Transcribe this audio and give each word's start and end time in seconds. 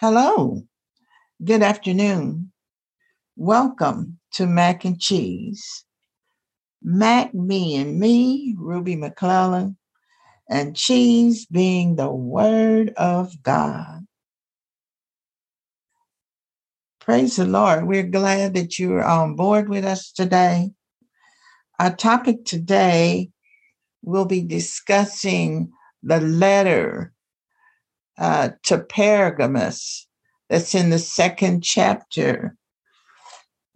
Hello. 0.00 0.62
Good 1.42 1.60
afternoon. 1.60 2.52
Welcome 3.34 4.20
to 4.34 4.46
Mac 4.46 4.84
and 4.84 5.00
Cheese. 5.00 5.84
Mac 6.80 7.32
being 7.32 7.98
me, 7.98 8.54
Ruby 8.56 8.94
McClellan, 8.94 9.76
and 10.48 10.76
cheese 10.76 11.46
being 11.46 11.96
the 11.96 12.12
Word 12.12 12.90
of 12.96 13.42
God. 13.42 14.06
Praise 17.00 17.34
the 17.34 17.44
Lord. 17.44 17.88
We're 17.88 18.04
glad 18.04 18.54
that 18.54 18.78
you're 18.78 19.02
on 19.02 19.34
board 19.34 19.68
with 19.68 19.84
us 19.84 20.12
today. 20.12 20.70
Our 21.80 21.96
topic 21.96 22.44
today 22.44 23.30
will 24.04 24.26
be 24.26 24.42
discussing 24.42 25.72
the 26.04 26.20
letter 26.20 27.12
uh, 28.18 28.50
to 28.64 28.78
Pergamos 28.78 30.06
that's 30.48 30.74
in 30.74 30.90
the 30.90 30.98
second 30.98 31.62
chapter 31.62 32.56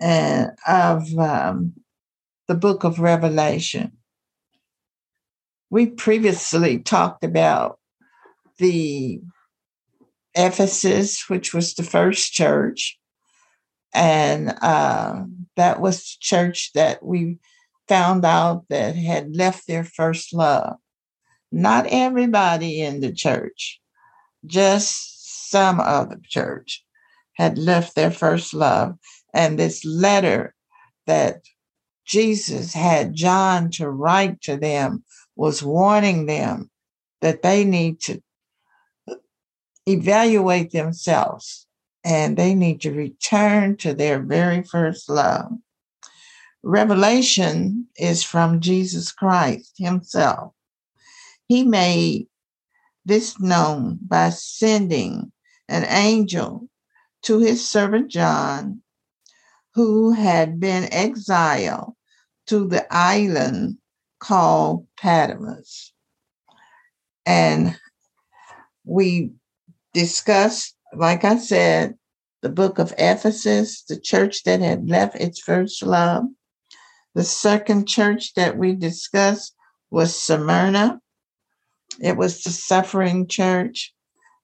uh, 0.01 0.47
of 0.67 1.17
um, 1.19 1.75
the 2.49 2.55
book 2.55 2.85
of 2.85 2.99
Revelation. 2.99 3.93
We 5.71 5.87
previously 5.87 6.81
talked 6.81 7.25
about 7.25 7.79
the 8.59 9.21
Ephesus, 10.35 11.29
which 11.29 11.55
was 11.55 11.75
the 11.75 11.83
first 11.83 12.33
church, 12.33 12.99
and 13.95 14.55
uh, 14.63 15.25
that 15.57 15.81
was 15.81 15.99
the 15.99 16.17
church 16.21 16.73
that 16.75 17.05
we 17.05 17.39
found 17.89 18.25
out 18.25 18.65
that 18.71 18.97
had 18.97 19.37
left 19.37 19.67
their 19.67 19.85
first 19.85 20.33
love. 20.33 20.77
Not 21.51 21.87
everybody 21.89 22.81
in 22.81 23.01
the 23.01 23.13
church, 23.13 23.82
just 24.47 25.51
some 25.51 25.81
of 25.81 26.11
the 26.11 26.21
church 26.27 26.85
had 27.35 27.59
left 27.59 27.95
their 27.95 28.11
first 28.11 28.55
love. 28.55 28.97
And 29.35 29.59
this 29.59 29.85
letter 29.85 30.55
that 31.07 31.43
Jesus 32.05 32.75
had 32.75 33.15
John 33.15 33.71
to 33.73 33.89
write 33.89 34.41
to 34.43 34.57
them 34.57 35.05
was 35.37 35.63
warning 35.63 36.27
them 36.27 36.71
that 37.21 37.43
they 37.43 37.65
need 37.65 38.01
to 38.01 38.23
evaluate 39.87 40.73
themselves 40.73 41.67
and 42.05 42.37
they 42.37 42.55
need 42.55 42.81
to 42.83 42.93
return 42.93 43.77
to 43.77 43.95
their 43.95 44.21
very 44.21 44.63
first 44.63 45.09
love. 45.09 45.53
Revelation 46.63 47.87
is 47.97 48.23
from 48.23 48.61
Jesus 48.61 49.11
Christ 49.13 49.75
Himself. 49.79 50.53
He 51.49 51.65
made 51.65 52.29
this 53.05 53.41
known 53.41 53.99
by 54.03 54.31
sending 54.31 55.33
an 55.69 55.85
angel 55.85 56.69
to 57.23 57.39
his 57.39 57.67
servant 57.67 58.11
John, 58.11 58.83
who 59.75 60.13
had 60.13 60.61
been 60.61 60.93
exiled 60.93 61.95
to 62.47 62.69
the 62.69 62.87
island 62.91 63.79
called 64.19 64.87
Patmos. 64.99 65.93
And 67.25 67.79
we 68.85 69.33
discussed, 69.95 70.77
like 70.95 71.25
I 71.25 71.39
said, 71.39 71.95
the 72.43 72.49
book 72.49 72.79
of 72.79 72.93
Ephesus, 72.99 73.83
the 73.85 73.99
church 73.99 74.43
that 74.43 74.61
had 74.61 74.89
left 74.89 75.17
its 75.17 75.41
first 75.41 75.83
love. 75.83 76.25
The 77.15 77.25
second 77.25 77.87
church 77.87 78.35
that 78.35 78.57
we 78.57 78.75
discussed 78.75 79.55
was 79.91 80.21
Smyrna, 80.21 81.01
it 82.01 82.17
was 82.17 82.43
the 82.43 82.51
suffering 82.51 83.27
church. 83.27 83.93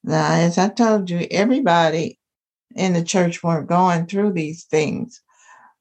Now, 0.04 0.32
as 0.32 0.58
I 0.58 0.68
told 0.68 1.10
you, 1.10 1.26
everybody 1.30 2.18
in 2.74 2.92
the 2.92 3.02
church 3.02 3.42
weren't 3.42 3.68
going 3.68 4.06
through 4.06 4.32
these 4.32 4.64
things, 4.64 5.22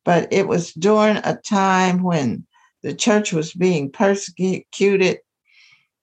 but 0.04 0.32
it 0.32 0.48
was 0.48 0.74
during 0.74 1.18
a 1.18 1.38
time 1.38 2.04
when 2.04 2.46
the 2.84 2.94
church 2.94 3.34
was 3.34 3.54
being 3.54 3.92
persecuted 3.92 5.20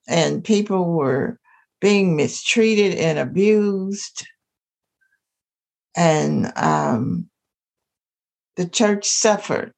and 0.06 0.44
people 0.44 0.92
were 0.92 1.38
being 1.81 2.16
mistreated 2.16 2.98
and 2.98 3.19
abused. 3.19 4.26
And 5.96 6.52
um, 6.56 7.28
the 8.56 8.69
church 8.69 9.06
suffered. 9.06 9.72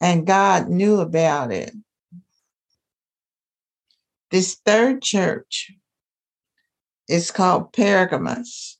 And 0.00 0.26
God 0.26 0.68
knew 0.68 1.00
about 1.00 1.52
it. 1.52 1.72
This 4.32 4.54
third 4.64 5.02
church 5.02 5.70
is 7.06 7.30
called 7.30 7.74
Pergamos. 7.74 8.78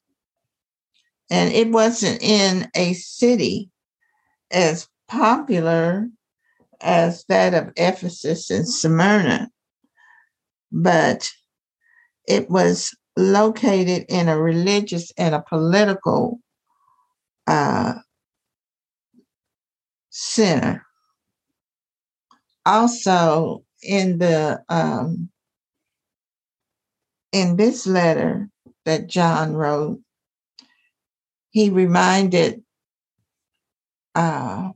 And 1.31 1.53
it 1.53 1.71
wasn't 1.71 2.23
in 2.23 2.71
a 2.75 2.95
city 2.95 3.71
as 4.51 4.89
popular 5.09 6.09
as 6.81 7.25
that 7.29 7.53
of 7.53 7.73
Ephesus 7.77 8.51
and 8.51 8.67
Smyrna, 8.67 9.51
but 10.73 11.31
it 12.27 12.49
was 12.49 12.97
located 13.17 14.07
in 14.09 14.29
a 14.29 14.41
religious 14.41 15.13
and 15.19 15.35
a 15.35 15.45
political 15.47 16.41
uh, 17.47 17.95
center. 20.09 20.87
Also, 22.65 23.65
in 23.83 24.19
the 24.19 24.63
um, 24.69 25.29
in 27.33 27.57
this 27.57 27.87
letter 27.87 28.49
that 28.85 29.09
John 29.09 29.55
wrote, 29.55 30.01
he 31.51 31.71
reminded 31.71 32.63
uh, 34.15 34.71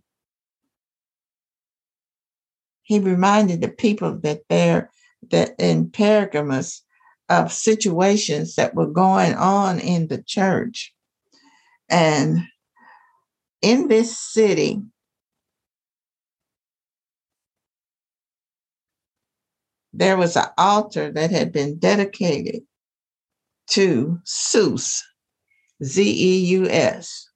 he 2.82 3.00
reminded 3.00 3.60
the 3.60 3.68
people 3.68 4.18
that 4.20 4.42
they're 4.48 4.90
that 5.30 5.54
in 5.58 5.90
Pergamos 5.90 6.82
of 7.28 7.52
situations 7.52 8.54
that 8.54 8.74
were 8.74 8.86
going 8.86 9.34
on 9.34 9.80
in 9.80 10.06
the 10.06 10.22
church. 10.22 10.94
And 11.88 12.42
in 13.62 13.88
this 13.88 14.16
city, 14.18 14.80
there 19.96 20.16
was 20.16 20.36
an 20.36 20.46
altar 20.58 21.10
that 21.10 21.30
had 21.30 21.52
been 21.52 21.78
dedicated 21.78 22.62
to 23.68 24.20
Zeus, 24.26 25.02
Z 25.82 26.02
E 26.02 26.46
U 26.58 26.68
S, 26.68 27.30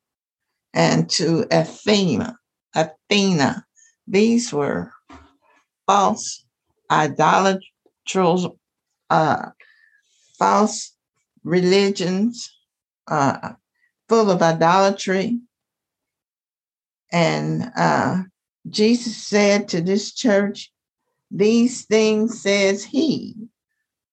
and 0.74 1.08
to 1.10 1.46
Athena. 1.50 2.38
Athena. 2.74 3.64
These 4.06 4.52
were 4.52 4.92
false 5.86 6.44
idolatrous, 6.90 8.46
uh, 9.08 9.46
false 10.38 10.94
religions, 11.42 12.54
uh, 13.08 13.52
full 14.08 14.30
of 14.30 14.42
idolatry. 14.42 15.40
And 17.10 17.72
uh, 17.74 18.22
Jesus 18.68 19.16
said 19.16 19.68
to 19.68 19.80
this 19.80 20.12
church, 20.12 20.70
these 21.30 21.84
things 21.84 22.42
says 22.42 22.84
he 22.84 23.36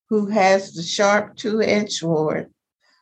who 0.08 0.26
has 0.26 0.72
the 0.72 0.82
sharp 0.82 1.36
two 1.36 1.60
edged 1.60 1.92
sword. 1.92 2.52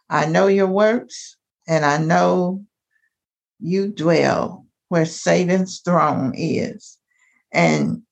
I 0.08 0.26
know 0.26 0.46
your 0.46 0.68
works, 0.68 1.36
and 1.68 1.84
I 1.84 1.98
know 1.98 2.64
you 3.60 3.88
dwell 3.88 4.66
where 4.88 5.04
Satan's 5.04 5.80
throne 5.80 6.32
is. 6.36 6.98
And 7.52 8.02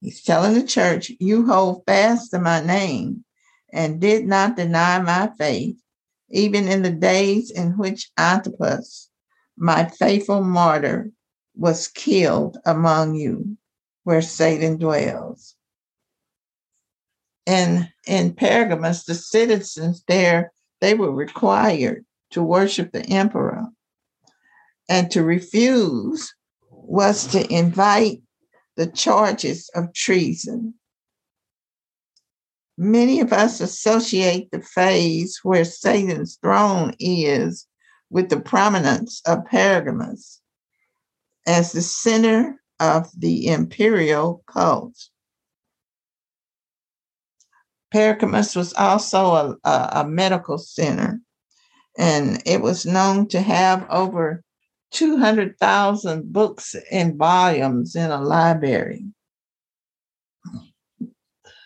he's 0.00 0.22
telling 0.22 0.54
the 0.54 0.66
church, 0.66 1.10
You 1.20 1.46
hold 1.46 1.84
fast 1.86 2.30
to 2.30 2.38
my 2.38 2.60
name 2.60 3.24
and 3.72 4.00
did 4.00 4.26
not 4.26 4.56
deny 4.56 5.00
my 5.00 5.30
faith, 5.36 5.76
even 6.30 6.68
in 6.68 6.82
the 6.82 6.90
days 6.90 7.50
in 7.50 7.76
which 7.76 8.10
Antipas, 8.18 9.10
my 9.56 9.88
faithful 9.88 10.42
martyr, 10.42 11.10
was 11.56 11.88
killed 11.88 12.58
among 12.64 13.14
you 13.14 13.56
where 14.04 14.22
Satan 14.22 14.78
dwells. 14.78 15.56
And 17.46 17.90
in 18.06 18.34
Pergamos, 18.34 19.04
the 19.04 19.14
citizens 19.14 20.02
there, 20.08 20.52
they 20.80 20.94
were 20.94 21.12
required 21.12 22.04
to 22.30 22.42
worship 22.42 22.92
the 22.92 23.04
emperor. 23.06 23.64
And 24.88 25.10
to 25.10 25.22
refuse 25.22 26.34
was 26.70 27.26
to 27.28 27.50
invite 27.52 28.22
the 28.76 28.86
charges 28.86 29.70
of 29.74 29.92
treason. 29.94 30.74
Many 32.76 33.20
of 33.20 33.32
us 33.32 33.60
associate 33.60 34.50
the 34.50 34.60
phase 34.60 35.38
where 35.42 35.64
Satan's 35.64 36.36
throne 36.42 36.94
is 36.98 37.66
with 38.10 38.30
the 38.30 38.40
prominence 38.40 39.22
of 39.26 39.44
Pergamos 39.46 40.40
as 41.46 41.72
the 41.72 41.82
center 41.82 42.60
of 42.80 43.08
the 43.16 43.48
imperial 43.48 44.42
cult. 44.46 45.08
Pergamos 47.92 48.56
was 48.56 48.72
also 48.74 49.34
a, 49.34 49.56
a, 49.64 49.88
a 49.92 50.08
medical 50.08 50.58
center 50.58 51.20
and 51.96 52.42
it 52.44 52.60
was 52.60 52.84
known 52.84 53.28
to 53.28 53.40
have 53.40 53.86
over 53.88 54.42
200,000 54.90 56.32
books 56.32 56.74
and 56.90 57.16
volumes 57.16 57.94
in 57.94 58.10
a 58.10 58.20
library. 58.20 59.04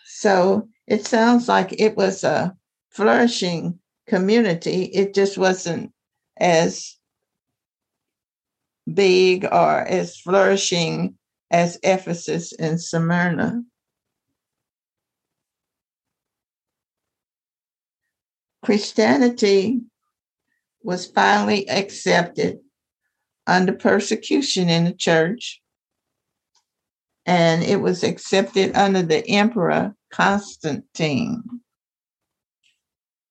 So 0.05 0.67
it 0.87 1.05
sounds 1.05 1.47
like 1.47 1.79
it 1.79 1.95
was 1.95 2.23
a 2.23 2.55
flourishing 2.91 3.79
community. 4.07 4.85
It 4.85 5.13
just 5.13 5.37
wasn't 5.37 5.93
as 6.37 6.98
big 8.93 9.45
or 9.45 9.81
as 9.81 10.17
flourishing 10.17 11.17
as 11.51 11.79
Ephesus 11.83 12.53
and 12.53 12.81
Smyrna. 12.81 13.63
Christianity 18.63 19.81
was 20.83 21.07
finally 21.07 21.69
accepted 21.69 22.59
under 23.47 23.73
persecution 23.73 24.69
in 24.69 24.85
the 24.85 24.93
church, 24.93 25.61
and 27.25 27.63
it 27.63 27.81
was 27.81 28.03
accepted 28.03 28.75
under 28.75 29.01
the 29.01 29.27
Emperor 29.27 29.95
Constantine. 30.11 31.43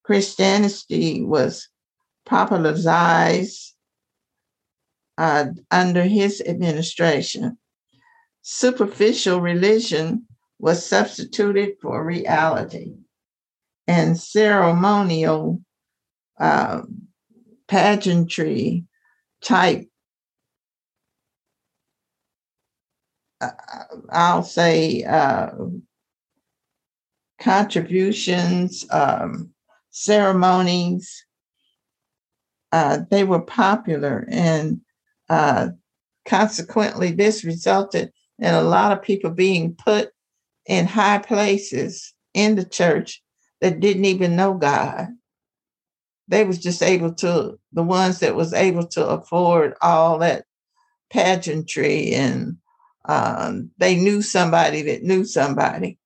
Christianity 0.02 1.22
was 1.22 1.68
popularized 2.24 3.74
uh, 5.18 5.46
under 5.70 6.04
his 6.04 6.40
administration. 6.46 7.58
Superficial 8.42 9.40
religion 9.40 10.26
was 10.58 10.86
substituted 10.86 11.76
for 11.82 12.04
reality, 12.04 12.94
and 13.86 14.18
ceremonial 14.18 15.60
uh, 16.40 16.82
pageantry 17.66 18.84
type, 19.42 19.88
uh, 23.40 23.50
I'll 24.10 24.42
say, 24.42 25.02
uh, 25.04 25.50
contributions, 27.40 28.86
um, 28.90 29.50
ceremonies, 29.90 31.24
uh, 32.72 33.00
they 33.10 33.24
were 33.24 33.42
popular. 33.42 34.26
And 34.30 34.80
uh, 35.28 35.68
consequently, 36.26 37.12
this 37.12 37.44
resulted 37.44 38.12
in 38.38 38.54
a 38.54 38.62
lot 38.62 38.92
of 38.92 39.02
people 39.02 39.30
being 39.30 39.74
put 39.74 40.10
in 40.66 40.86
high 40.86 41.18
places 41.18 42.14
in 42.34 42.54
the 42.54 42.64
church 42.64 43.22
that 43.60 43.80
didn't 43.80 44.04
even 44.04 44.36
know 44.36 44.54
God. 44.54 45.08
They 46.28 46.44
was 46.44 46.58
just 46.58 46.82
able 46.82 47.14
to, 47.14 47.58
the 47.72 47.82
ones 47.82 48.20
that 48.20 48.36
was 48.36 48.52
able 48.52 48.86
to 48.88 49.06
afford 49.06 49.74
all 49.80 50.18
that 50.18 50.44
pageantry 51.10 52.14
and 52.14 52.58
um, 53.06 53.70
they 53.78 53.96
knew 53.96 54.20
somebody 54.20 54.82
that 54.82 55.02
knew 55.02 55.24
somebody. 55.24 55.98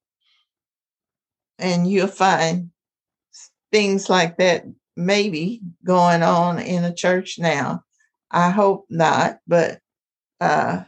And 1.58 1.90
you'll 1.90 2.06
find 2.06 2.70
things 3.72 4.08
like 4.08 4.38
that 4.38 4.64
maybe 4.96 5.60
going 5.84 6.22
on 6.22 6.58
in 6.58 6.84
a 6.84 6.94
church 6.94 7.38
now. 7.38 7.82
I 8.32 8.50
hope 8.50 8.86
not, 8.88 9.38
but 9.46 9.78
uh, 10.40 10.84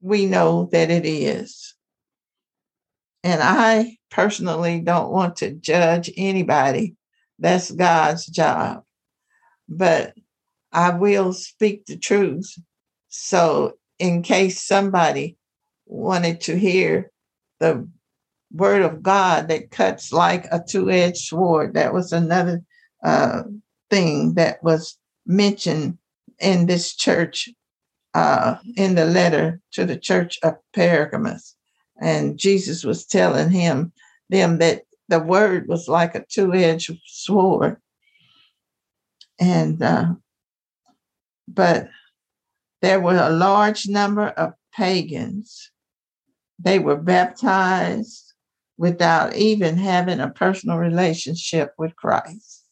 we 0.00 0.26
know 0.26 0.68
that 0.70 0.90
it 0.90 1.04
is. 1.04 1.74
And 3.24 3.42
I 3.42 3.96
personally 4.10 4.80
don't 4.80 5.10
want 5.10 5.36
to 5.36 5.52
judge 5.52 6.10
anybody. 6.16 6.94
That's 7.40 7.72
God's 7.72 8.26
job. 8.26 8.84
But 9.68 10.14
I 10.72 10.90
will 10.90 11.32
speak 11.32 11.86
the 11.86 11.96
truth. 11.96 12.54
So, 13.08 13.74
in 13.98 14.22
case 14.22 14.62
somebody 14.62 15.36
wanted 15.86 16.42
to 16.42 16.58
hear 16.58 17.10
the 17.60 17.88
word 18.52 18.82
of 18.82 19.02
God 19.02 19.48
that 19.48 19.70
cuts 19.70 20.12
like 20.12 20.46
a 20.52 20.62
two 20.66 20.90
edged 20.90 21.18
sword, 21.18 21.74
that 21.74 21.92
was 21.92 22.12
another 22.12 22.62
uh, 23.02 23.42
thing 23.90 24.34
that 24.34 24.62
was 24.62 24.98
mentioned 25.26 25.98
in 26.40 26.66
this 26.66 26.94
church 26.94 27.48
uh, 28.14 28.56
in 28.76 28.94
the 28.94 29.04
letter 29.04 29.60
to 29.72 29.84
the 29.84 29.98
church 29.98 30.38
of 30.42 30.54
Pergamos. 30.72 31.56
And 32.00 32.38
Jesus 32.38 32.84
was 32.84 33.06
telling 33.06 33.50
him 33.50 33.92
them 34.28 34.58
that 34.58 34.82
the 35.08 35.20
word 35.20 35.68
was 35.68 35.88
like 35.88 36.14
a 36.14 36.24
two-edged 36.28 36.96
sword. 37.06 37.76
And 39.40 39.82
uh, 39.82 40.14
but 41.48 41.88
there 42.82 43.00
were 43.00 43.16
a 43.16 43.30
large 43.30 43.88
number 43.88 44.28
of 44.28 44.54
pagans. 44.72 45.70
They 46.58 46.78
were 46.78 46.96
baptized 46.96 48.32
without 48.76 49.34
even 49.34 49.76
having 49.76 50.20
a 50.20 50.30
personal 50.30 50.78
relationship 50.78 51.72
with 51.78 51.96
Christ. 51.96 52.63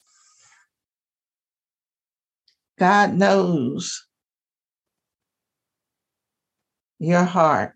God 2.83 3.15
knows 3.15 4.09
your 6.99 7.23
heart. 7.23 7.75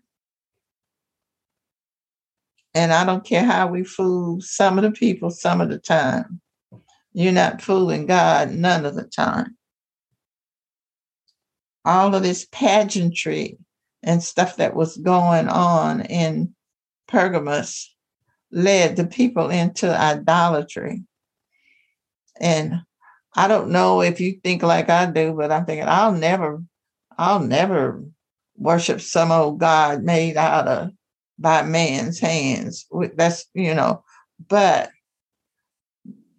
And 2.73 2.91
I 2.91 3.05
don't 3.05 3.23
care 3.23 3.45
how 3.45 3.67
we 3.67 3.85
fool 3.85 4.41
some 4.41 4.77
of 4.77 4.83
the 4.83 4.91
people 4.91 5.29
some 5.29 5.61
of 5.61 5.69
the 5.69 5.77
time. 5.79 6.41
You're 7.13 7.31
not 7.31 7.61
fooling 7.61 8.05
God 8.05 8.51
none 8.51 8.85
of 8.85 8.95
the 8.95 9.05
time. 9.05 9.55
All 11.85 12.13
of 12.13 12.21
this 12.21 12.45
pageantry 12.51 13.57
and 14.03 14.21
stuff 14.21 14.57
that 14.57 14.75
was 14.75 14.97
going 14.97 15.47
on 15.47 16.01
in 16.01 16.53
Pergamos 17.07 17.95
led 18.51 18.97
the 18.97 19.07
people 19.07 19.51
into 19.51 19.89
idolatry. 19.89 21.03
And 22.41 22.81
I 23.37 23.47
don't 23.47 23.69
know 23.69 24.01
if 24.01 24.19
you 24.19 24.39
think 24.43 24.63
like 24.63 24.89
I 24.89 25.05
do, 25.05 25.33
but 25.33 25.51
I'm 25.51 25.65
thinking 25.65 25.87
I'll 25.87 26.11
never, 26.11 26.63
I'll 27.19 27.39
never 27.39 28.03
worship 28.57 28.99
some 28.99 29.31
old 29.31 29.59
God 29.59 30.01
made 30.03 30.37
out 30.37 30.67
of 30.67 30.89
by 31.37 31.61
man's 31.61 32.19
hands. 32.19 32.87
That's 33.15 33.45
you 33.53 33.75
know, 33.75 34.03
but 34.49 34.89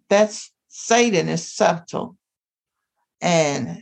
that's 0.09 0.51
Satan 0.67 1.29
is 1.29 1.49
subtle, 1.49 2.17
and 3.21 3.81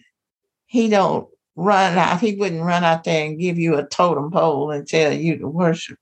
he 0.67 0.87
don't 0.87 1.27
run 1.55 1.97
out. 1.97 2.21
He 2.21 2.35
wouldn't 2.35 2.63
run 2.63 2.83
out 2.83 3.03
there 3.03 3.25
and 3.25 3.39
give 3.39 3.57
you 3.57 3.77
a 3.77 3.87
totem 3.87 4.29
pole 4.29 4.69
and 4.69 4.87
tell 4.87 5.11
you 5.11 5.39
to 5.39 5.47
worship. 5.47 5.97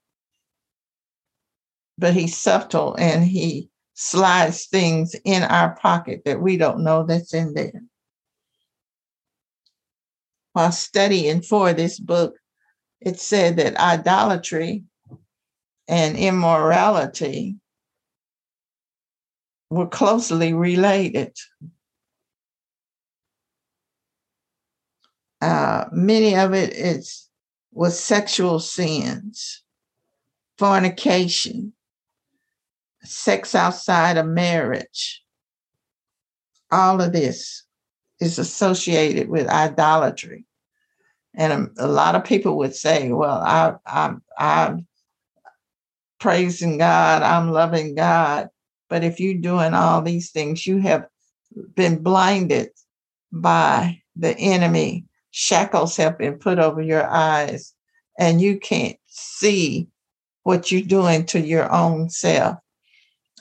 But 1.96 2.12
he's 2.12 2.36
subtle 2.36 2.94
and 2.98 3.24
he 3.24 3.70
slides 3.98 4.66
things 4.66 5.16
in 5.24 5.42
our 5.42 5.74
pocket 5.74 6.20
that 6.26 6.40
we 6.40 6.58
don't 6.58 6.84
know 6.84 7.04
that's 7.04 7.32
in 7.32 7.54
there. 7.54 7.82
While 10.52 10.70
studying 10.70 11.40
for 11.40 11.72
this 11.72 11.98
book, 11.98 12.36
it 13.00 13.18
said 13.18 13.56
that 13.56 13.76
idolatry 13.76 14.84
and 15.88 16.16
immorality 16.16 17.56
were 19.70 19.86
closely 19.86 20.52
related. 20.52 21.34
Uh, 25.40 25.86
many 25.90 26.36
of 26.36 26.52
it 26.52 26.74
is 26.74 27.28
was 27.72 27.98
sexual 27.98 28.58
sins, 28.60 29.62
fornication, 30.58 31.72
sex 33.06 33.54
outside 33.54 34.16
of 34.16 34.26
marriage. 34.26 35.22
All 36.70 37.00
of 37.00 37.12
this 37.12 37.64
is 38.20 38.38
associated 38.38 39.28
with 39.28 39.46
idolatry. 39.48 40.44
And 41.34 41.70
a, 41.78 41.86
a 41.86 41.88
lot 41.88 42.14
of 42.14 42.24
people 42.24 42.56
would 42.58 42.74
say, 42.74 43.12
well, 43.12 43.40
I, 43.42 43.74
I, 43.86 44.14
I'm 44.38 44.86
praising 46.18 46.78
God, 46.78 47.22
I'm 47.22 47.50
loving 47.50 47.94
God. 47.94 48.48
But 48.88 49.04
if 49.04 49.20
you're 49.20 49.34
doing 49.34 49.74
all 49.74 50.02
these 50.02 50.30
things, 50.30 50.66
you 50.66 50.78
have 50.78 51.06
been 51.74 52.02
blinded 52.02 52.70
by 53.32 54.00
the 54.14 54.36
enemy. 54.38 55.04
Shackles 55.30 55.96
have 55.96 56.16
been 56.16 56.38
put 56.38 56.58
over 56.58 56.80
your 56.80 57.06
eyes, 57.06 57.74
and 58.18 58.40
you 58.40 58.58
can't 58.58 58.96
see 59.06 59.88
what 60.44 60.70
you're 60.70 60.82
doing 60.82 61.26
to 61.26 61.40
your 61.40 61.70
own 61.70 62.08
self. 62.08 62.56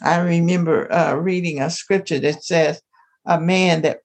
I 0.01 0.17
remember 0.19 0.91
uh, 0.91 1.13
reading 1.15 1.61
a 1.61 1.69
scripture 1.69 2.19
that 2.19 2.43
says 2.43 2.81
a 3.25 3.39
man 3.39 3.81
that 3.83 3.99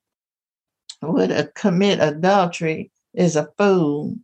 would 1.03 1.33
uh, 1.33 1.47
commit 1.55 2.01
adultery 2.01 2.91
is 3.15 3.37
a 3.37 3.49
fool. 3.59 4.17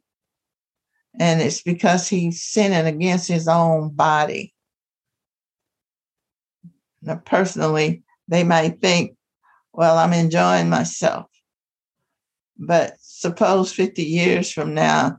And 1.18 1.40
it's 1.40 1.62
because 1.62 2.08
he's 2.08 2.42
sinning 2.42 2.87
against 2.87 3.28
his 3.28 3.49
own 3.49 3.90
body. 3.90 4.54
Now, 7.02 7.16
personally, 7.25 8.02
they 8.28 8.44
might 8.44 8.80
think, 8.80 9.16
well, 9.73 9.96
I'm 9.99 10.12
enjoying 10.12 10.68
myself. 10.68 11.26
But 12.58 12.94
suppose 13.00 13.73
50 13.73 14.02
years 14.02 14.50
from 14.50 14.75
now, 14.75 15.18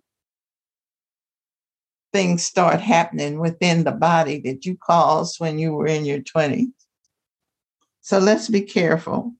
things 2.13 2.43
start 2.43 2.79
happening 2.81 3.39
within 3.39 3.83
the 3.83 3.91
body 3.91 4.39
that 4.41 4.65
you 4.65 4.77
caused 4.77 5.39
when 5.39 5.59
you 5.59 5.73
were 5.73 5.87
in 5.87 6.05
your 6.05 6.19
20s. 6.19 6.71
So 8.01 8.19
let's 8.19 8.47
be 8.47 8.61
careful 8.61 9.33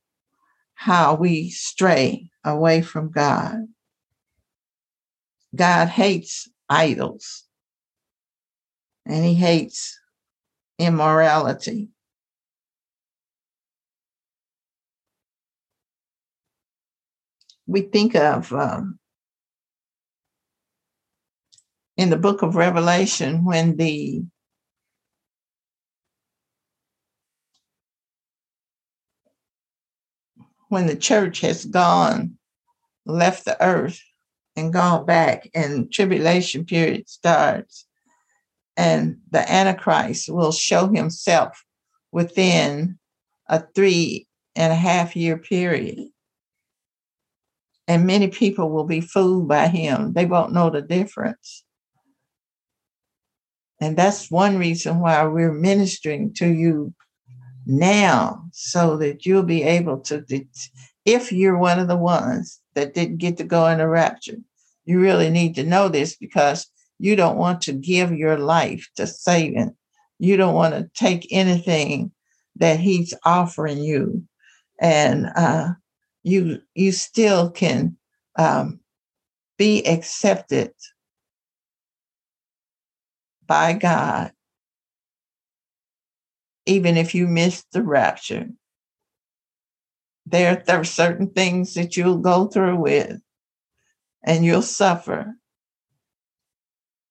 how 0.76 1.16
we 1.16 1.50
stray 1.50 2.30
away 2.44 2.82
from 2.82 3.12
God. 3.12 3.68
God 5.56 5.88
hates 5.88 6.50
idols 6.70 7.46
and 9.06 9.24
he 9.24 9.34
hates 9.34 9.98
immorality. 10.78 11.90
We 17.66 17.82
think 17.82 18.16
of 18.16 18.54
um, 18.54 19.00
in 21.98 22.12
the 22.12 22.18
book 22.18 22.44
of 22.44 22.56
Revelation 22.56 23.44
when 23.44 23.76
the 23.76 24.24
when 30.70 30.86
the 30.86 30.96
church 30.96 31.42
has 31.42 31.66
gone, 31.66 32.38
left 33.06 33.46
the 33.46 33.62
earth 33.64 34.02
and 34.56 34.74
gone 34.74 35.06
back, 35.06 35.50
and 35.54 35.92
tribulation 35.92 36.66
period 36.66 37.10
starts, 37.10 37.88
and 38.76 39.18
the 39.32 39.50
Antichrist 39.52 40.30
will 40.30 40.52
show 40.52 40.88
himself 40.88 41.64
within 42.12 43.00
a 43.48 43.64
three 43.76 44.28
and 44.56 44.74
a 44.74 44.76
half 44.76 45.16
year 45.16 45.38
period. 45.38 46.10
And 47.88 48.06
many 48.06 48.28
people 48.28 48.70
will 48.70 48.84
be 48.84 49.00
fooled 49.00 49.48
by 49.48 49.68
him. 49.68 50.12
They 50.12 50.26
won't 50.26 50.52
know 50.52 50.70
the 50.70 50.82
difference. 50.82 51.64
And 53.80 53.96
that's 53.96 54.32
one 54.32 54.58
reason 54.58 55.00
why 55.00 55.24
we're 55.26 55.54
ministering 55.54 56.34
to 56.36 56.48
you 56.48 56.94
now 57.66 58.44
so 58.52 58.98
that 58.98 59.26
you'll 59.26 59.44
be 59.44 59.64
able 59.64 60.00
to, 60.00 60.26
if 61.06 61.32
you're 61.32 61.58
one 61.58 61.80
of 61.80 61.88
the 61.88 61.98
ones 61.98 62.60
that 62.74 62.94
didn't 62.94 63.18
get 63.18 63.38
to 63.38 63.44
go 63.44 63.68
in 63.68 63.78
the 63.78 63.88
rapture, 63.88 64.38
you 64.86 65.00
really 65.00 65.30
need 65.30 65.56
to 65.56 65.64
know 65.64 65.90
this 65.90 66.16
because 66.16 66.68
you 66.98 67.16
don't 67.16 67.38
want 67.38 67.62
to 67.62 67.74
give 67.74 68.12
your 68.14 68.38
life 68.38 68.90
to 68.96 69.06
Satan. 69.06 69.76
You 70.18 70.38
don't 70.38 70.56
want 70.56 70.74
to 70.74 70.90
take 70.96 71.28
anything 71.30 72.12
that 72.56 72.80
he's 72.80 73.14
offering 73.24 73.80
you. 73.84 74.24
And 74.80 75.28
uh, 75.36 75.74
you 76.24 76.62
you 76.74 76.92
still 76.92 77.50
can 77.52 77.98
um, 78.38 78.80
be 79.58 79.86
accepted 79.86 80.72
by 83.48 83.74
God, 83.74 84.32
even 86.66 86.98
if 86.98 87.16
you 87.16 87.28
miss 87.28 87.64
the 87.72 87.82
rapture. 87.82 88.50
There, 90.26 90.62
there 90.66 90.82
are 90.82 90.84
certain 90.84 91.30
things 91.30 91.74
that 91.76 91.96
you'll 91.96 92.18
go 92.18 92.48
through 92.48 92.78
with 92.78 93.22
and 94.24 94.44
you'll 94.44 94.62
suffer. 94.62 95.34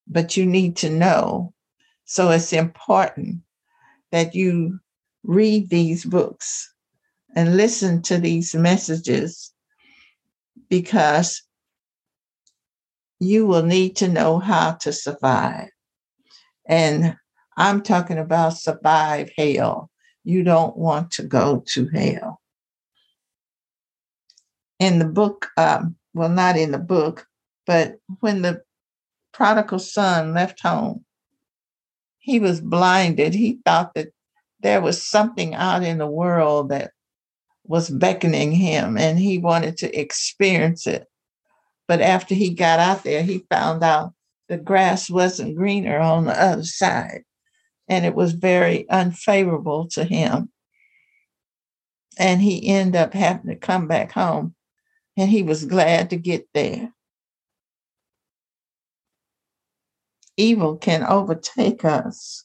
But 0.06 0.36
you 0.36 0.46
need 0.46 0.76
to 0.76 0.90
know. 0.90 1.54
So 2.04 2.30
it's 2.30 2.52
important 2.52 3.40
that 4.12 4.34
you 4.34 4.78
read 5.24 5.70
these 5.70 6.04
books 6.04 6.72
and 7.34 7.56
listen 7.56 8.02
to 8.02 8.18
these 8.18 8.54
messages 8.54 9.52
because 10.68 11.42
you 13.18 13.46
will 13.46 13.62
need 13.62 13.96
to 13.96 14.08
know 14.08 14.38
how 14.38 14.72
to 14.72 14.92
survive. 14.92 15.68
And 16.68 17.16
I'm 17.56 17.82
talking 17.82 18.18
about 18.18 18.58
survive 18.58 19.30
hell. 19.36 19.90
You 20.24 20.42
don't 20.42 20.76
want 20.76 21.12
to 21.12 21.22
go 21.22 21.62
to 21.68 21.88
hell. 21.88 22.40
In 24.78 24.98
the 24.98 25.06
book, 25.06 25.48
um, 25.56 25.96
well, 26.12 26.28
not 26.28 26.56
in 26.56 26.72
the 26.72 26.78
book, 26.78 27.26
but 27.66 27.96
when 28.20 28.42
the 28.42 28.62
prodigal 29.32 29.78
son 29.78 30.34
left 30.34 30.60
home, 30.60 31.04
he 32.18 32.40
was 32.40 32.60
blinded. 32.60 33.34
He 33.34 33.60
thought 33.64 33.94
that 33.94 34.08
there 34.60 34.80
was 34.80 35.02
something 35.02 35.54
out 35.54 35.82
in 35.82 35.98
the 35.98 36.06
world 36.06 36.70
that 36.70 36.90
was 37.64 37.90
beckoning 37.90 38.52
him 38.52 38.96
and 38.96 39.18
he 39.18 39.38
wanted 39.38 39.76
to 39.78 39.98
experience 39.98 40.86
it. 40.86 41.06
But 41.88 42.00
after 42.00 42.34
he 42.34 42.50
got 42.50 42.80
out 42.80 43.04
there, 43.04 43.22
he 43.22 43.46
found 43.50 43.82
out 43.82 44.12
the 44.48 44.56
grass 44.56 45.10
wasn't 45.10 45.56
greener 45.56 45.98
on 45.98 46.24
the 46.24 46.40
other 46.40 46.64
side. 46.64 47.24
And 47.88 48.04
it 48.04 48.14
was 48.14 48.32
very 48.32 48.88
unfavorable 48.90 49.88
to 49.90 50.04
him. 50.04 50.50
And 52.18 52.40
he 52.40 52.68
ended 52.68 52.96
up 52.96 53.14
having 53.14 53.48
to 53.50 53.56
come 53.56 53.86
back 53.86 54.12
home. 54.12 54.54
And 55.16 55.30
he 55.30 55.42
was 55.42 55.64
glad 55.64 56.10
to 56.10 56.16
get 56.16 56.48
there. 56.52 56.92
Evil 60.36 60.76
can 60.76 61.02
overtake 61.02 61.84
us. 61.84 62.44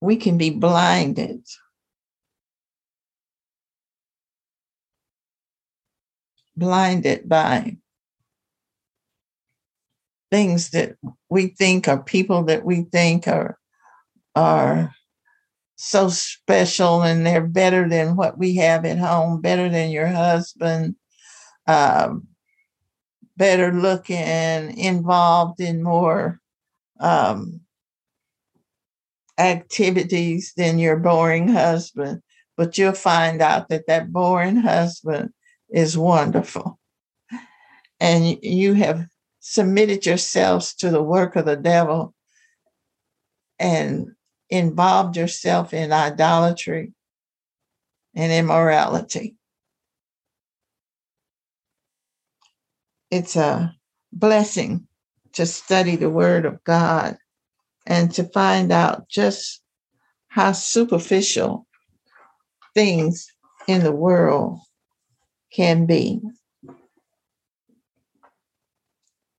We 0.00 0.16
can 0.16 0.38
be 0.38 0.50
blinded. 0.50 1.44
Blinded 6.56 7.28
by 7.28 7.76
things 10.30 10.70
that 10.70 10.96
we 11.28 11.48
think 11.48 11.88
are 11.88 12.02
people 12.02 12.44
that 12.44 12.64
we 12.64 12.82
think 12.82 13.26
are 13.28 13.58
are 14.34 14.94
so 15.76 16.08
special 16.08 17.02
and 17.02 17.24
they're 17.24 17.46
better 17.46 17.88
than 17.88 18.16
what 18.16 18.36
we 18.36 18.56
have 18.56 18.84
at 18.84 18.98
home, 18.98 19.40
better 19.40 19.68
than 19.68 19.90
your 19.90 20.08
husband, 20.08 20.96
um, 21.66 22.26
better 23.36 23.72
looking, 23.72 24.76
involved 24.76 25.60
in 25.60 25.82
more 25.82 26.40
um, 26.98 27.60
activities 29.38 30.52
than 30.56 30.80
your 30.80 30.96
boring 30.96 31.48
husband. 31.48 32.22
But 32.56 32.76
you'll 32.76 32.92
find 32.92 33.40
out 33.40 33.68
that 33.68 33.86
that 33.86 34.12
boring 34.12 34.56
husband 34.56 35.30
is 35.70 35.96
wonderful. 35.96 36.78
And 38.00 38.42
you 38.42 38.74
have 38.74 39.06
submitted 39.50 40.04
yourselves 40.04 40.74
to 40.74 40.90
the 40.90 41.02
work 41.02 41.34
of 41.34 41.46
the 41.46 41.56
devil 41.56 42.14
and 43.58 44.08
involved 44.50 45.16
yourself 45.16 45.72
in 45.72 45.90
idolatry 45.90 46.92
and 48.14 48.30
immorality. 48.30 49.36
It's 53.10 53.36
a 53.36 53.74
blessing 54.12 54.86
to 55.32 55.46
study 55.46 55.96
the 55.96 56.10
Word 56.10 56.44
of 56.44 56.62
God 56.64 57.16
and 57.86 58.12
to 58.16 58.24
find 58.24 58.70
out 58.70 59.08
just 59.08 59.62
how 60.28 60.52
superficial 60.52 61.66
things 62.74 63.32
in 63.66 63.82
the 63.82 63.92
world 63.92 64.58
can 65.50 65.86
be 65.86 66.20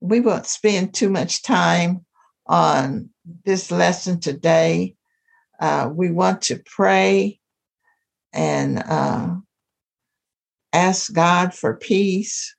we 0.00 0.20
won't 0.20 0.46
spend 0.46 0.94
too 0.94 1.10
much 1.10 1.42
time 1.42 2.04
on 2.46 3.10
this 3.44 3.70
lesson 3.70 4.18
today. 4.18 4.96
Uh, 5.60 5.90
we 5.92 6.10
want 6.10 6.42
to 6.42 6.60
pray 6.64 7.38
and 8.32 8.78
uh, 8.78 9.34
ask 10.72 11.12
God 11.12 11.54
for 11.54 11.76
peace, 11.76 12.54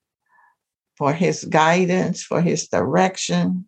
for 0.97 1.13
His 1.13 1.43
guidance, 1.43 2.23
for 2.23 2.41
His 2.41 2.67
direction. 2.67 3.67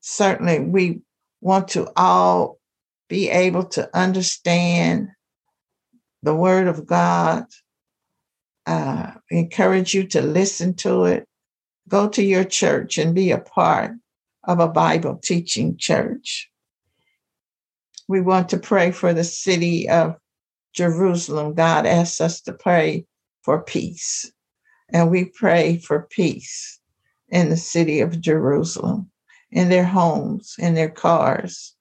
Certainly, 0.00 0.60
we 0.60 1.00
want 1.42 1.68
to 1.68 1.90
all 1.96 2.58
be 3.08 3.28
able 3.28 3.64
to 3.64 3.94
understand 3.94 5.08
the 6.22 6.34
Word 6.34 6.66
of 6.66 6.86
God. 6.86 7.44
Uh, 8.64 9.12
encourage 9.30 9.94
you 9.94 10.04
to 10.08 10.20
listen 10.20 10.74
to 10.74 11.04
it 11.04 11.28
go 11.88 12.08
to 12.08 12.22
your 12.22 12.44
church 12.44 12.98
and 12.98 13.14
be 13.14 13.30
a 13.30 13.38
part 13.38 13.92
of 14.44 14.60
a 14.60 14.68
Bible 14.68 15.16
teaching 15.22 15.76
church. 15.76 16.50
We 18.08 18.20
want 18.20 18.48
to 18.50 18.58
pray 18.58 18.92
for 18.92 19.12
the 19.12 19.24
city 19.24 19.88
of 19.88 20.16
Jerusalem. 20.72 21.54
God 21.54 21.86
asks 21.86 22.20
us 22.20 22.40
to 22.42 22.52
pray 22.52 23.06
for 23.42 23.62
peace. 23.62 24.30
And 24.90 25.10
we 25.10 25.24
pray 25.24 25.78
for 25.78 26.06
peace 26.10 26.78
in 27.28 27.50
the 27.50 27.56
city 27.56 28.00
of 28.00 28.20
Jerusalem, 28.20 29.10
in 29.50 29.68
their 29.68 29.84
homes, 29.84 30.54
in 30.58 30.74
their 30.74 30.90
cars, 30.90 31.74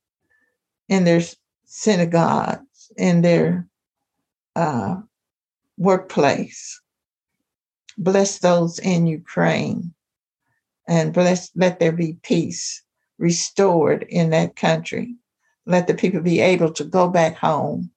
in 0.90 1.04
their 1.04 1.22
synagogues, 1.66 2.92
in 2.98 3.22
their 3.22 3.68
uh, 4.56 4.98
workplace. 5.78 6.82
Bless 7.98 8.40
those 8.40 8.80
in 8.80 9.08
Ukraine 9.08 9.95
and 10.88 11.14
bless, 11.14 11.52
let 11.56 11.80
there 11.80 11.92
be 11.92 12.18
peace 12.22 12.84
restored 13.18 14.06
in 14.10 14.32
that 14.32 14.56
country. 14.56 15.16
Let 15.66 15.88
the 15.88 15.94
people 15.94 16.22
be 16.22 16.42
able 16.42 16.72
to 16.74 16.84
go 16.84 17.08
back 17.10 17.38
home 17.38 17.92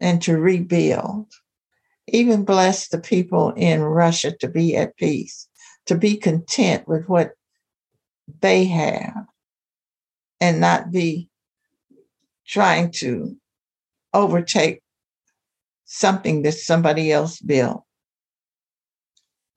and 0.00 0.22
to 0.22 0.38
rebuild. 0.38 1.32
Even 2.06 2.44
bless 2.44 2.88
the 2.88 3.00
people 3.00 3.52
in 3.56 3.82
Russia 3.82 4.32
to 4.40 4.48
be 4.48 4.76
at 4.76 4.96
peace, 4.96 5.48
to 5.86 5.94
be 5.96 6.16
content 6.16 6.86
with 6.86 7.08
what 7.08 7.32
they 8.40 8.64
have 8.66 9.26
and 10.40 10.60
not 10.60 10.90
be 10.90 11.28
trying 12.46 12.90
to 12.92 13.36
overtake 14.14 14.82
something 15.84 16.42
that 16.42 16.52
somebody 16.52 17.10
else 17.10 17.40
built. 17.40 17.82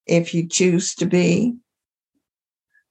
if 0.05 0.33
you 0.33 0.47
choose 0.47 0.95
to 0.95 1.05
be. 1.05 1.55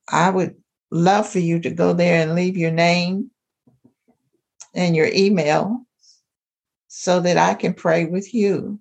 I 0.08 0.30
would 0.30 0.56
love 0.90 1.28
for 1.28 1.38
you 1.38 1.60
to 1.60 1.70
go 1.70 1.92
there 1.92 2.22
and 2.22 2.34
leave 2.34 2.56
your 2.56 2.72
name 2.72 3.30
and 4.74 4.96
your 4.96 5.06
email 5.06 5.84
so 6.96 7.18
that 7.18 7.36
I 7.36 7.54
can 7.54 7.74
pray 7.74 8.04
with 8.04 8.32
you. 8.32 8.78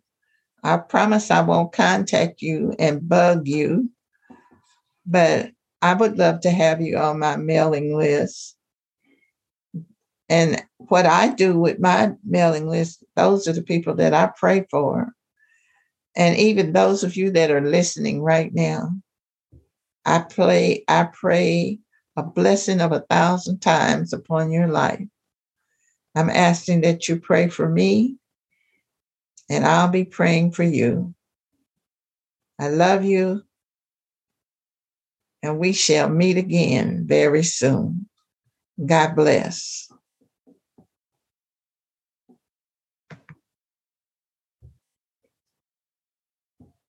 I 0.64 0.78
promise 0.78 1.32
I 1.32 1.42
won't 1.42 1.74
contact 1.74 2.44
you 2.44 2.76
and 2.78 3.10
bug 3.10 3.48
you, 3.48 3.90
but 5.04 5.50
I 5.82 5.96
would 5.96 6.20
love 6.20 6.42
to 6.42 6.52
have 6.52 6.80
you 6.80 6.96
on 6.98 7.18
my 7.18 7.38
mailing 7.38 7.98
list. 7.98 8.56
And 10.30 10.64
what 10.78 11.08
I 11.08 11.30
do 11.30 11.60
with 11.60 11.80
my 11.80 12.12
mailing 12.24 12.68
list, 12.68 13.04
those 13.16 13.48
are 13.48 13.54
the 13.54 13.64
people 13.64 13.96
that 13.96 14.14
I 14.14 14.32
pray 14.38 14.68
for. 14.70 15.12
And 16.16 16.38
even 16.38 16.72
those 16.72 17.04
of 17.04 17.18
you 17.18 17.32
that 17.32 17.50
are 17.50 17.62
listening 17.62 18.22
right 18.22 18.54
now, 18.54 18.92
I 20.06 20.20
pray, 20.20 20.84
I 20.88 21.06
pray 21.12 21.80
a 22.16 22.22
blessing 22.22 22.80
of 22.80 22.92
a 22.92 23.06
thousand 23.10 23.62
times 23.62 24.14
upon 24.14 24.52
your 24.52 24.68
life. 24.68 25.08
I'm 26.16 26.30
asking 26.30 26.82
that 26.82 27.08
you 27.08 27.20
pray 27.20 27.50
for 27.50 27.68
me, 27.68 28.18
and 29.50 29.66
I'll 29.66 29.90
be 29.90 30.06
praying 30.06 30.52
for 30.52 30.64
you. 30.64 31.14
I 32.60 32.70
love 32.70 33.04
you, 33.04 33.44
and 35.42 35.60
we 35.60 35.74
shall 35.74 36.10
meet 36.10 36.38
again 36.38 37.06
very 37.08 37.44
soon. 37.44 38.08
God 38.86 39.16
bless. 39.16 39.92